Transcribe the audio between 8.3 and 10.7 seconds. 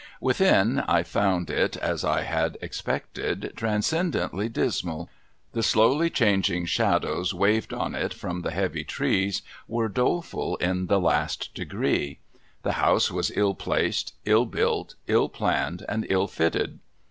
the heavy trees were doleful